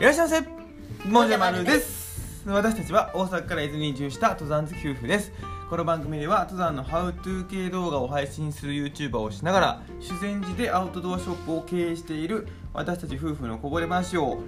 [0.00, 0.34] いらっしゃいま
[1.04, 1.08] せ。
[1.10, 2.42] もじゃまるです。
[2.46, 5.30] 私たちは大阪から伊豆に移住した登山好き夫婦です。
[5.68, 14.38] この番組では登山のハウトゥー系動画を配信する YouTuber をしながら修善寺でアウトドアショップを経営している私たち夫婦のこぼれ話を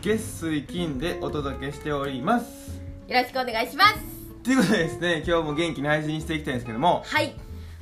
[0.00, 2.80] 月水金でお届けしております。
[3.08, 3.98] よろしくお願いします。
[4.44, 7.02] ということでですね今日も元気に配信していきたいんですけども。
[7.04, 7.34] はい。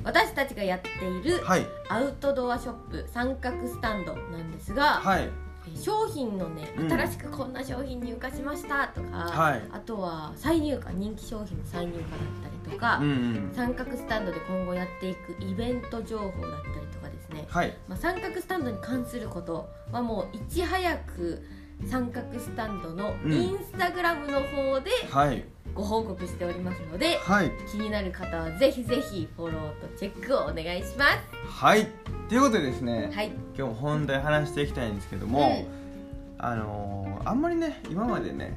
[0.03, 1.67] 私たちがやっているはい。
[1.91, 5.25] アウトドアショップ三角スタンドなんですが、はい。
[5.25, 6.93] え商品のねうん。
[6.93, 9.63] 新しくこんな商品入荷しましたとか、はい。
[9.73, 12.09] あとは再入荷人気商品の再入荷だっ
[12.43, 13.53] たりとか、うんうん。
[13.55, 16.31] 三角スタンドで今後やっていくイベント情報だっ
[16.63, 17.77] たりとかですね、はい。
[17.89, 21.43] まあ、三角スタンドに関することはもういち早く
[21.87, 23.33] 三角スタンドのうん。
[23.33, 25.45] インスタグラムの方ではい。
[25.75, 27.53] ご報告しておりますので、はい。
[27.71, 31.05] 気になる方はぜひぜひフォローとチェックをお願いしま
[31.49, 31.87] はい
[32.29, 33.33] ということでですね、すはい。
[33.57, 35.67] 今日も本題話していきたいんですけども、
[36.37, 38.57] あのーあんまりね今までね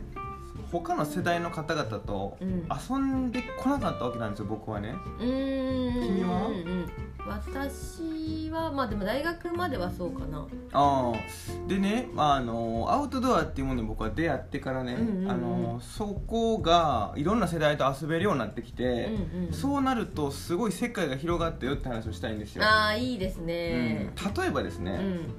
[0.72, 2.68] 他の世代の方々とうん。
[2.90, 4.96] 遊んでこなかったわけなんですよ僕はね。
[5.20, 5.94] うーん。
[6.08, 6.56] 君はうん。
[6.56, 6.92] うん。
[7.28, 15.08] 私はまあでも大学まではそうかなああでね、まあ、あのーアウトドアっていうものに僕は出会ってからね、うん。
[15.08, 15.24] うん。
[15.26, 15.32] うん。
[15.32, 17.42] あのーそこがいろん。
[17.42, 19.46] な世代と遊べるようになってきて、うん。
[19.48, 19.54] うん。
[19.54, 22.40] そうなるとすごい世界が広がったよって話をしたいん。
[22.40, 23.46] ですよ、ああいいですうん。
[23.48, 25.34] ね例えばですね、うん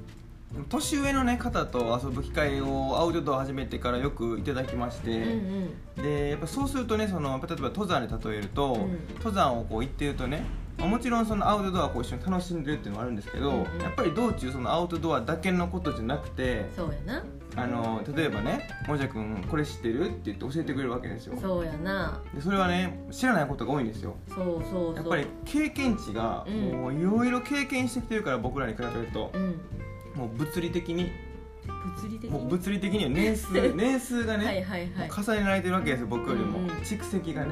[0.69, 6.03] 年上の、ね、方と遊ぶ機会をアウトドア始めてからよくいただきまして、うんうん。
[6.03, 9.15] でやっぱそうするとねその例えば登山で例えると、うん。
[9.17, 10.45] 登山をこう行ってるとね
[10.79, 13.81] まあもちろんそのアウトドアをこう一緒に楽しんでるっていうのもあるんですけど、うんうん。
[13.81, 17.25] やっぱり道中そのアウトドアだけのことじゃなくてそうやな。
[17.55, 21.37] あの例えばね「もじゃくんこれ知ってる?」って言って教えてくれるわけですよ。
[21.41, 22.21] そうやな。
[22.35, 24.17] でそれはね知らないことが多いんですよ。
[24.29, 24.97] そうそう。
[24.97, 26.81] やっぱり経験値がうん。
[26.81, 29.31] もういろいろ経験してきてるから僕らに比べると。
[29.35, 29.61] うん
[30.15, 31.11] もう物理的に。
[31.65, 32.31] 物理的に？
[32.31, 35.09] もう物理的には年数 年数がね、はいはいはい。
[35.09, 36.71] もう重ねられてるわけですよ僕よりも、うんうん。
[36.79, 37.51] 蓄積がね。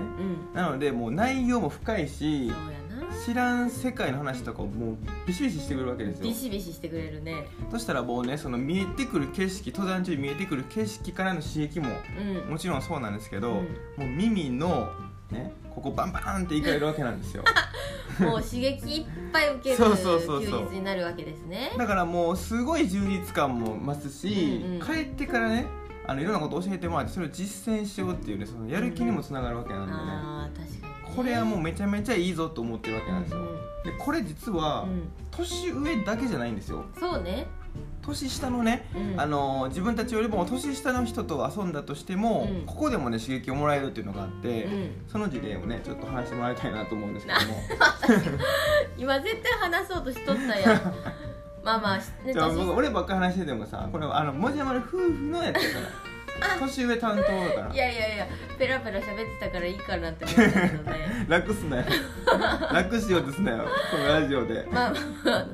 [0.52, 0.54] うん。
[0.54, 3.16] なのでもう内容も深いしそうやな。
[3.24, 6.24] 知らん世界の話とかをもうビシビシしてくるわけですよ。
[6.24, 7.46] ビシビシしてくれるね。
[7.70, 11.88] そしたらもうねその見えてくる景色登山中に見えてくる景色からの刺激も
[12.46, 12.50] うん。
[12.50, 13.56] もちろんそうなんですけど、うん。
[13.56, 13.64] も
[13.98, 14.90] う耳の
[15.30, 17.44] ねここバンバンっていかれるわけなんですよ
[18.20, 21.72] もう刺激いっぱい受ける休日になるわけですね。
[21.76, 24.80] だからもうすごい充実感も増すし、うんうん。
[24.80, 25.66] 帰ってからね
[26.06, 31.16] あのいろんなこと教えてもらってそれを実践しようっていうねそのやる気にもつながるわけなんでね、あー確かにね。
[31.16, 33.46] これはもうめちゃめちゃいいぞと思ってるわけなんですよ、うん。
[33.84, 35.08] でこれ実は、うん。
[35.30, 36.84] 年上だけじゃないんですよ。
[36.98, 37.46] そうね
[38.02, 39.20] 年下のね、うん。
[39.20, 42.66] あの自分たちよりも年下の人と遊んだとしても、うん。
[42.66, 44.90] ここでもね刺激をもらえるっていうのがあって、うん。
[45.08, 47.44] その事例をねちょっと話してもらいたいなと思うんですけども。
[48.96, 50.80] 今絶対話そうとしとったやん。
[51.62, 56.09] まあまあねじゃあ俺ばっか話しててもさこれあのもじゃまる夫婦のやつやから
[56.58, 57.74] 年上担当だから。
[57.74, 58.26] いやいやいや
[58.58, 61.84] ペラペラ喋ってたからいいかなって思ったけどね楽すなよ。
[62.72, 63.68] 楽しようとすなよ。
[63.90, 64.66] このラジオで。
[64.70, 64.92] まあ
[65.24, 65.46] まあ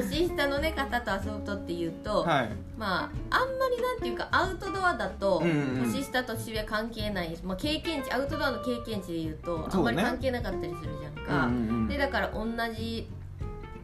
[0.00, 2.50] 年下のね方と遊ぶとっていうと、はい。
[2.76, 11.88] まああんまりなんていうかアウトドアだと、うんうん年下年上関係ない、まあ、経験値アウトドアの経験値でいうとあんねまり関係なかったりするじゃんか、うんうんうん。
[11.88, 13.08] でだから同じ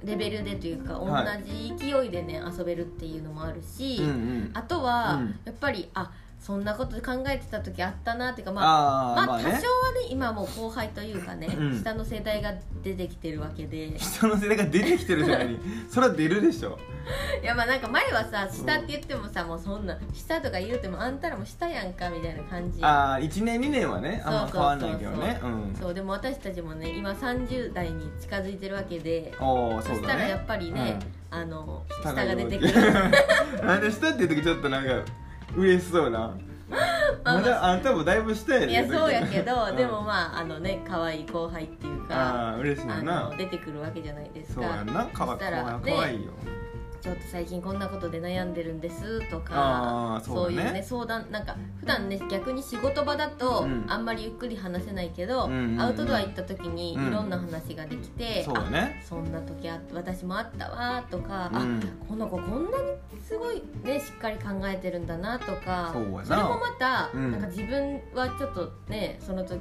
[0.04, 1.44] レベルでというか同はい。
[1.44, 4.50] じ勢いでね遊べるっていうのもあるし、うんうん。
[4.54, 5.38] あとは、うん。
[5.44, 6.10] やっぱりあ
[6.40, 9.44] そんなこと考えてた時あったなっていうかまああまあ、ーまあね。
[9.44, 9.60] 多少はね
[10.08, 11.78] 今もう後輩というかね、うん。
[11.78, 13.98] 下の世代が出てきてるわけで。
[13.98, 15.48] 人の世代が出てきてるじゃない。
[15.48, 15.58] に
[15.90, 16.78] それは出るでしょ。
[17.42, 22.82] いやまあなんか前はさ下って言ってもさ、もうそんな下とか言うてもあんたらも下やんかみたいな感じ。
[22.82, 25.38] ああ1年2年はねあんま変わんないけどね。
[25.42, 25.74] そううん。
[25.74, 29.34] そうでも私たちもね今30代に近づいてるわけで。
[29.38, 30.98] おおそそしたらやっぱりね、
[31.30, 32.72] あの下が出てくる。
[33.62, 34.90] なんで下っていう時ちょっとなんか
[35.56, 36.36] 嬉しそうな。
[37.24, 38.70] まだあんたもだいぶ下やで。
[38.70, 39.76] いやそうやけど、うん。
[39.76, 43.02] でもまああのね可愛い後輩っていうかああ嬉しいな。
[43.30, 44.62] の出てくるわけじゃないですか。
[44.62, 45.06] そうやんな。
[45.06, 46.32] かわそしたらかわねかわいいよ
[47.00, 50.56] ちょっと最近こんなことで悩んでるんですとかそそうね。
[50.62, 53.84] いうね相談なんか普段ね逆に仕事場だと、うん。
[53.88, 55.80] あんまりゆっくり話せないけど、うんうんうん。
[55.80, 57.10] アウトドア行った時にいうん。
[57.10, 59.00] ろんな話ができて、そうだね。
[59.02, 61.80] あそんな時あ私もあったわとか、あうん。
[62.08, 67.32] この子こんなにすごいねしっかり考えてるんだなとかそれもまた、うん。
[67.32, 69.60] なんか自分はちょっとねその時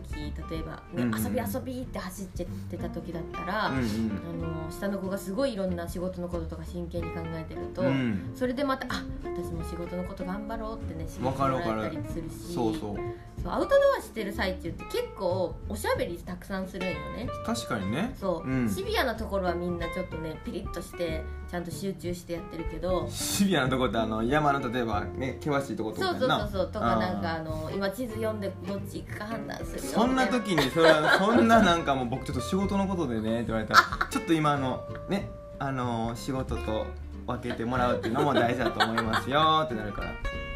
[0.49, 3.83] 例えば、ねうんうん遊び遊びって走ってってた時だったら、うんうん。
[3.83, 8.31] あの下の子がすごいいろんな仕事のこととか真剣に考えてると、うん。
[8.35, 11.85] それでまたあ私も仕事のこと頑張ろうってね刺激もらる。
[11.87, 12.53] えたりするし。
[12.53, 12.95] そうそう。
[13.41, 17.29] そうアウトドアしてる最中って結構おしゃべりたくさんするんよね。
[17.45, 18.13] 確かにね。
[18.19, 18.69] そう、うん。
[18.69, 23.07] シビアなところはみんなちょっとねピリッとしてちゃんと集中してやってるけど。
[23.09, 26.67] シビアなとこってあの山の例えばね険しいとことそうそうそうそう。
[26.71, 33.79] とかなんかああの今地図読んでどっち行くか判断するそんな時にそれはそんななんかもう僕ちょっと仕事のことでねって言われたら
[34.09, 35.29] ちょっと今あのね
[35.59, 36.87] あの仕事と
[37.29, 39.61] 分けてもらうっていうのも大事だと思いますよ。
[39.65, 40.07] ってなるから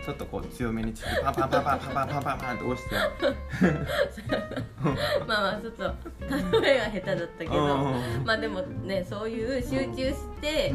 [0.03, 2.95] ちょっとこう強めにちょっとパンパンパンパンパンパンパンパンパンって押して。
[5.27, 5.83] まあまあちょっと
[6.61, 7.55] 例えが下手だったけど。
[7.55, 7.59] う
[8.21, 10.73] んまあでもねそういう集中して、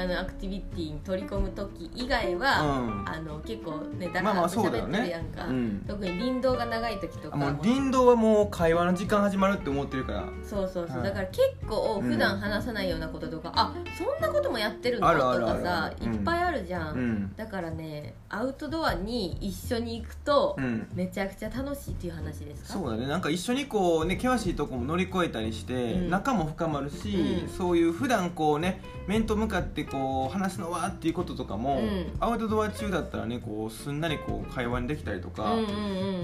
[0.00, 3.08] あのアクティビティに取り込む時以外は、うん。
[3.08, 5.84] あの結構ねだまあまあらっとそうだよね喋ってるやんか、うん。
[5.86, 7.62] 特に林道が長い時とかも。
[7.62, 10.24] 林道はもう会話の時間始まるって思ってるから。
[10.42, 11.08] そうそうそう、はい。
[11.08, 16.14] だから結構普段話さないようなこととか、あそんなこともやってるのあとるあるあるかさうん。
[16.14, 17.36] いっぱいあるじゃん、うん。
[17.36, 20.86] だからねアウトドアに一緒に行くと、うん。
[20.94, 22.72] めちゃくちゃ楽しいっていう話ですか？
[22.74, 23.06] そうだね。
[23.06, 26.10] なんか一緒にこうね険しいとこも乗り越えたりして、うん。
[26.10, 27.48] 仲も深まるし、うん。
[27.48, 32.12] そういう普段こうね面と向かってこう話すのはっていうこととかも、うん。
[32.20, 35.54] アウトドア中だったらねこうすんなりこう会話にできたりとか、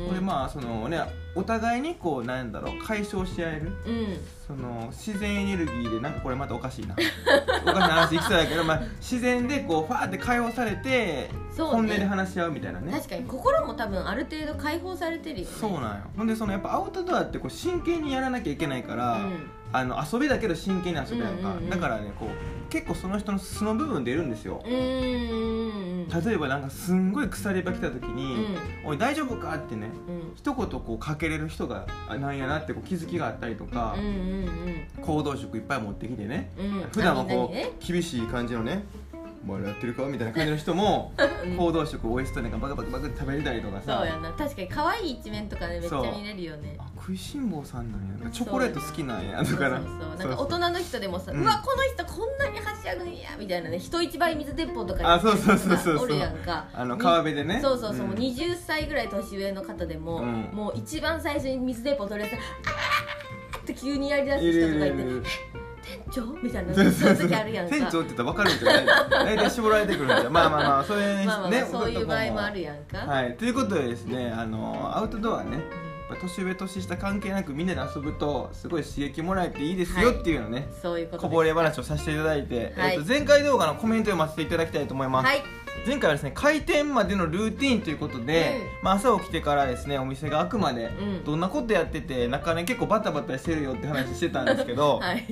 [0.09, 1.01] これまあそのね
[1.37, 3.73] お互いにこうなんだろう解消し合える？
[3.87, 4.17] うん。
[4.47, 6.95] その自然エネルギーでなんかこれまたおかしいな。
[7.63, 11.73] おかしな話いきそうだけど、まあ、自然でこうファーって解放されて、そうね。
[11.73, 12.93] 本音で話し合うみたいなね。
[12.93, 13.25] 確かに。
[13.25, 15.53] 心も多分ある程度解放されてるよね。
[15.61, 15.89] そうなんよ。
[16.17, 21.71] ほんでそのやっぱアウトドアってこう真剣にやらなきゃいけないから、うんあの遊びだけど真剣に遊びやんか、うんうんうん。
[21.71, 24.63] だからねこう結構その人の素の部分出るんですよ。
[24.65, 25.73] うー
[26.05, 30.33] ん例えばなんかすんごい鎖場来た時うにん「おい大丈夫か?」ってねうん。
[30.37, 36.51] 一言こうかけれる人があなんやなってこう気づきがあったりとかうんうん行動食いっぱい持ってきてね。
[36.59, 36.67] うん。
[36.67, 38.85] うん普段はこう厳しい感じのね
[39.47, 41.13] 「お前らやってるか?」みたいな感じの人も
[41.45, 43.99] うん 行動食を美味しそうにバカバカバカって食べれたりとかさ。
[43.99, 44.31] そうやな。
[44.33, 46.77] 確かに可愛い一面とかねめっちゃ見れるよね。
[46.79, 48.31] あ食いしん坊さんなんや。
[48.31, 55.97] チョコレート好きなんやとかなそうなんか大人の人でもさ、ううんわこの人こんなにはしゃぐんやみたいなね人一倍水鉄砲とかあそうそうそうそう。
[55.99, 56.67] おるやんか。
[56.73, 57.61] あのに川辺でね。
[57.61, 58.09] そうそうそう、ん。
[58.11, 60.49] もう20歳ぐらい年上の方でも、うん。
[60.53, 65.64] もう一番最初に水鉄砲取り出してあーって急にやりだす人とかいてるいる店
[66.11, 66.23] 長？
[66.43, 66.75] みたいな。
[66.75, 67.77] 時あるやんか。
[67.77, 73.37] 店長って言ったら分かるんじゃない 大体絞られてくるんじゃまあまあまあそれねまあまあまあそういう場合もあるやんか、はい。
[73.37, 75.85] ということでですねあのアウトドアね。
[76.21, 80.21] 年上年下関係なくみんなで遊ぶとすごい刺激もらえていいですよはい。
[80.21, 82.95] っていうのね、そういうこぼれ話をさせていただいて、はい。
[82.95, 85.43] えっと前回動画のコメントを読ませていただきたいと思います、はい。
[85.87, 88.85] 前回はですね開店までのルーティンということで、うん。
[88.85, 91.25] まあ、朝起きてからですねお店が開くまでうん。
[91.25, 95.27] どんなことやってて中ね結構バタバタしてるよって話してたんですけど、 はい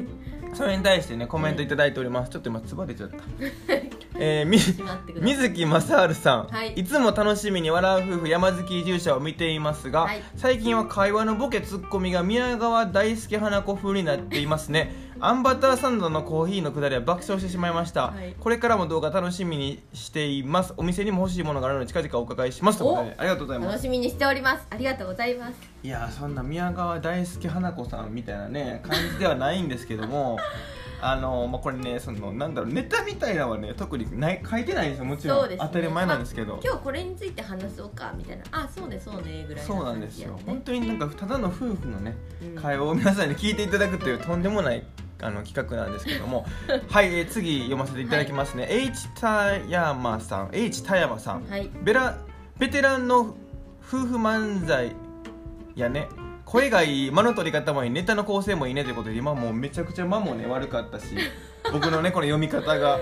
[0.54, 3.16] それに対してねコメントいただいております、ちょっと今つば出ちゃった。
[4.14, 4.58] えー、み
[5.20, 6.84] 水木正治さん、はい。
[6.84, 10.22] つも楽しみに笑う夫婦山月移住者を見ていますが、はい。
[10.36, 18.34] 最近は会話のボケツッコミが宮川大輔花子風になっていますねあんバターサンドのコーヒーのくだりは爆笑してしまいました、はい。
[18.38, 20.74] これからも動画楽しみにしています。
[20.76, 23.14] お店にも欲しいものがあるので近々お伺いしますということで。
[23.18, 23.68] ありがとうございます。
[23.72, 24.66] 楽しみにしております。
[24.70, 25.54] ありがとうございます。
[25.82, 30.38] いやーそんな宮川大輔花子さんみたいなね感じではないんですけども
[31.04, 35.04] あのまあ、これねそのなんだろうネタみたいなのはね特にない書いてないんですよ。
[35.04, 35.56] もちろん、ね。
[35.58, 36.60] 当たり前なんですけど。
[36.62, 38.44] 今日これについて話そうかみたいな。
[38.52, 40.38] あそうねそうねぐらいそうなんですよ。
[40.46, 42.62] 本当になんかただの夫婦のねうん。
[42.62, 44.84] 会話を皆さんに聞いていただくというとんでもない
[45.20, 46.46] あの企画なんですけども。
[46.88, 50.50] はい、えー次読ませていただきますね、H 田山さん。
[50.52, 51.44] H 田山さん。
[51.48, 51.68] はい。
[51.82, 52.16] ベラ
[52.58, 53.34] ベテランの
[53.84, 54.94] 夫婦漫才
[55.74, 56.06] やね
[56.52, 61.06] 声がいい間の取り方もいいネタの構成もいいねということで今もうめちゃくちゃ間もね悪かったし
[61.72, 62.98] 僕のねこの読み方が。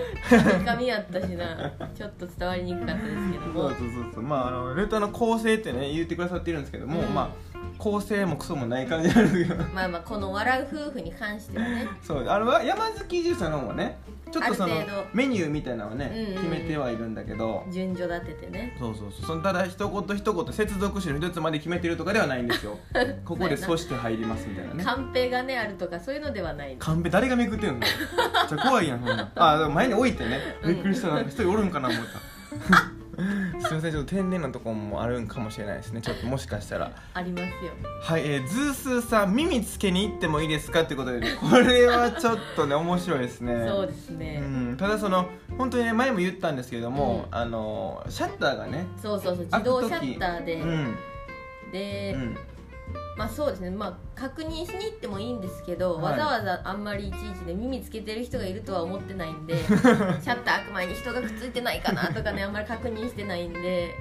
[0.64, 1.72] 紙やったしな。
[1.92, 3.68] ちょっと伝わりにくかったですけども。
[3.70, 4.22] そうそうそうそう。
[4.22, 7.12] まああのネタの構成ってね言ってくださってるんですけども、うん。
[7.12, 7.49] まあ
[7.80, 11.88] 構成もクソもない感じなんですけどまあまあこの笑う夫婦に関してはね。
[12.02, 13.98] そうあの山月ジュースの方もね
[14.30, 14.74] ちょっとその
[15.12, 16.34] メニューみたいなのをね、うんうんうん。
[16.34, 17.64] 決めてはいるんだけど。
[17.72, 18.76] 順序立ててね。
[18.78, 19.26] そうそうそう。
[19.26, 22.78] そのただ一言一言接続詞の一つまで決めてるとかではないんですよ。
[23.24, 24.84] ここでそして入りますみたいなね。
[24.84, 26.76] カンペがねあるとかそういうのではない。
[26.78, 27.80] カンペ誰がめくってんの？
[28.48, 30.38] じゃ怖いやんそんなんあでも前に置いてね。
[30.64, 31.08] びっくりした。
[31.08, 31.24] なん。
[31.24, 32.99] か一人おるんかな思った
[33.60, 36.00] すいませんちょっと天然なところもあるんかもしれないですね。
[36.02, 36.92] ちょっともしかしたら。
[37.14, 37.72] ありますよ。
[38.02, 43.66] はい、えー、ズースーさん耳つけに行ってもいいですかってことで、ね、 これはちょっとね面白いですね。
[43.68, 47.38] そうですね、うん、ただその本当にね前も言ったんですけれども、うん。
[47.38, 50.96] あのシャッターがねそうそうそう自動シャッターで、うん。
[51.72, 52.36] で、うん
[53.20, 56.12] まあそうですねまあ確認しに行ってもいいんですけど、はい。
[56.12, 63.94] わざわざあんまりいちいちで耳つけてる人がいるとは思ってないんで シャッター開く前に人がくっついてないかなとかねあんまり確認してないんで。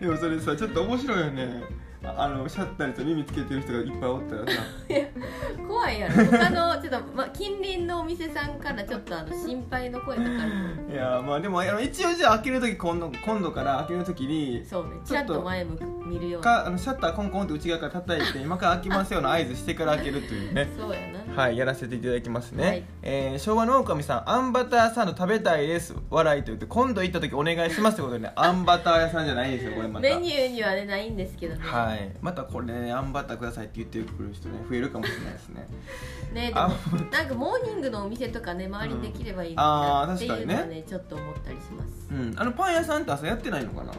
[0.00, 1.64] でもそれさちょっと面白いよね
[2.02, 4.62] ああのシャッターにさ耳つけてる人がいっぱいおったらさ。
[5.68, 6.24] 怖いやろ。
[6.24, 14.92] 他のちょっと、まあ、近隣のお店さんからちょっとあの心配の声がかかるいやまあでもあの一応じゃあ開ける時今度今度から開ける時にそうね。
[15.04, 16.44] ちらっと前向く見るように。
[16.44, 20.68] かあのシャッターコンコンって内側から叩いて今から開きますよの合図してから開けるというね。
[20.78, 22.84] そうやなはいやらせていただきますね、はい。
[23.02, 25.94] えー昭和の狼さんあんバターサンド食べたいです。
[26.10, 30.00] 笑いと言って今度行った時お願いしますってことでね あんバター屋さんじゃないんですよこれまた。
[30.00, 32.10] メニューにはねないんですけどね、はい。
[32.20, 35.66] またこれねあんバターくださいって言ってくる人ね増えるかもしれないですね。
[36.54, 36.74] あね
[37.12, 40.84] なんかモーニングのお店とかね周りにできればいいなっていうのは確かね。
[40.86, 42.08] ちょっと思ったりします。
[42.10, 42.34] うん。
[42.36, 43.92] あのパン屋さんって朝やってないのかな？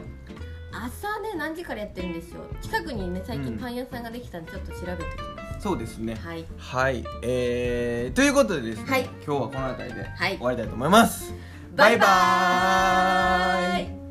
[0.74, 3.44] 朝ね何時からやってるんですよ近くにね最うん。
[3.44, 5.31] 近パン屋さんができたんでちょっと調べておきます、
[5.62, 6.16] そうですね。
[6.16, 6.44] はい。
[6.58, 7.04] はい。
[7.22, 9.04] えー、ということでですね、はい。
[9.04, 10.36] 今日はこの辺りではい。
[10.36, 11.32] 終わりたいと思います。
[11.76, 14.01] バイバーイ